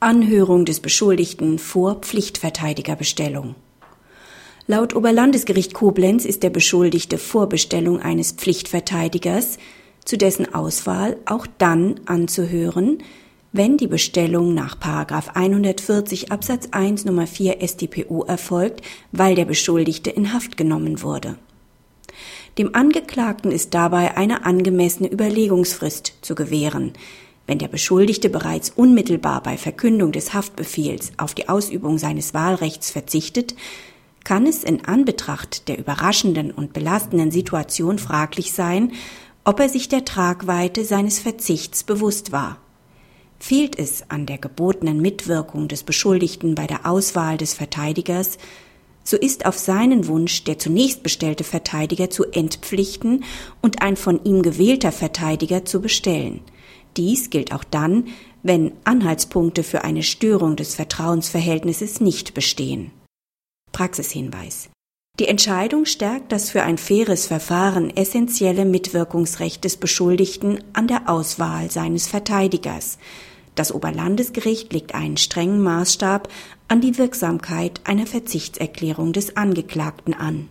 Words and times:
Anhörung 0.00 0.66
des 0.66 0.80
Beschuldigten 0.80 1.58
vor 1.58 1.96
Pflichtverteidigerbestellung. 1.96 3.54
Laut 4.66 4.94
Oberlandesgericht 4.94 5.72
Koblenz 5.72 6.26
ist 6.26 6.42
der 6.42 6.50
Beschuldigte 6.50 7.16
vor 7.16 7.48
Bestellung 7.48 8.00
eines 8.00 8.32
Pflichtverteidigers 8.32 9.56
zu 10.04 10.18
dessen 10.18 10.54
Auswahl 10.54 11.16
auch 11.24 11.46
dann 11.58 12.00
anzuhören, 12.04 12.98
wenn 13.52 13.78
die 13.78 13.86
Bestellung 13.86 14.52
nach 14.52 14.76
140 14.82 16.30
Absatz 16.30 16.68
1 16.72 17.06
Nummer 17.06 17.26
4 17.26 17.66
StPO 17.66 18.24
erfolgt, 18.24 18.82
weil 19.12 19.34
der 19.34 19.46
Beschuldigte 19.46 20.10
in 20.10 20.34
Haft 20.34 20.58
genommen 20.58 21.00
wurde. 21.00 21.36
Dem 22.58 22.74
Angeklagten 22.74 23.50
ist 23.50 23.72
dabei 23.72 24.16
eine 24.16 24.44
angemessene 24.44 25.10
Überlegungsfrist 25.10 26.14
zu 26.20 26.34
gewähren. 26.34 26.92
Wenn 27.46 27.58
der 27.58 27.68
Beschuldigte 27.68 28.28
bereits 28.28 28.70
unmittelbar 28.70 29.42
bei 29.42 29.56
Verkündung 29.56 30.12
des 30.12 30.34
Haftbefehls 30.34 31.12
auf 31.16 31.34
die 31.34 31.48
Ausübung 31.48 31.98
seines 31.98 32.34
Wahlrechts 32.34 32.90
verzichtet, 32.90 33.54
kann 34.24 34.46
es 34.46 34.64
in 34.64 34.84
Anbetracht 34.84 35.68
der 35.68 35.78
überraschenden 35.78 36.50
und 36.50 36.72
belastenden 36.72 37.30
Situation 37.30 37.98
fraglich 37.98 38.52
sein, 38.52 38.92
ob 39.44 39.60
er 39.60 39.68
sich 39.68 39.88
der 39.88 40.04
Tragweite 40.04 40.84
seines 40.84 41.20
Verzichts 41.20 41.84
bewusst 41.84 42.32
war. 42.32 42.58
Fehlt 43.38 43.78
es 43.78 44.10
an 44.10 44.26
der 44.26 44.38
gebotenen 44.38 45.00
Mitwirkung 45.00 45.68
des 45.68 45.84
Beschuldigten 45.84 46.56
bei 46.56 46.66
der 46.66 46.86
Auswahl 46.86 47.36
des 47.36 47.54
Verteidigers, 47.54 48.38
so 49.04 49.16
ist 49.16 49.46
auf 49.46 49.56
seinen 49.56 50.08
Wunsch 50.08 50.42
der 50.42 50.58
zunächst 50.58 51.04
bestellte 51.04 51.44
Verteidiger 51.44 52.10
zu 52.10 52.24
entpflichten 52.24 53.22
und 53.62 53.82
ein 53.82 53.94
von 53.94 54.24
ihm 54.24 54.42
gewählter 54.42 54.90
Verteidiger 54.90 55.64
zu 55.64 55.80
bestellen. 55.80 56.40
Dies 56.96 57.30
gilt 57.30 57.52
auch 57.52 57.64
dann, 57.64 58.08
wenn 58.42 58.72
Anhaltspunkte 58.84 59.62
für 59.62 59.84
eine 59.84 60.02
Störung 60.02 60.56
des 60.56 60.74
Vertrauensverhältnisses 60.74 62.00
nicht 62.00 62.34
bestehen. 62.34 62.92
Praxishinweis. 63.72 64.70
Die 65.18 65.28
Entscheidung 65.28 65.86
stärkt 65.86 66.30
das 66.30 66.50
für 66.50 66.62
ein 66.62 66.78
faires 66.78 67.26
Verfahren 67.26 67.94
essentielle 67.96 68.64
Mitwirkungsrecht 68.64 69.64
des 69.64 69.78
Beschuldigten 69.78 70.62
an 70.74 70.86
der 70.86 71.08
Auswahl 71.08 71.70
seines 71.70 72.06
Verteidigers. 72.06 72.98
Das 73.54 73.72
Oberlandesgericht 73.72 74.72
legt 74.74 74.94
einen 74.94 75.16
strengen 75.16 75.62
Maßstab 75.62 76.28
an 76.68 76.82
die 76.82 76.98
Wirksamkeit 76.98 77.80
einer 77.84 78.06
Verzichtserklärung 78.06 79.14
des 79.14 79.36
Angeklagten 79.36 80.12
an 80.12 80.48